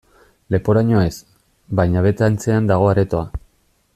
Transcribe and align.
Leporaino 0.53 1.01
ez, 1.09 1.13
baina 1.81 2.03
bete 2.07 2.27
antzean 2.31 2.73
dago 2.75 2.91
aretoa. 2.95 3.45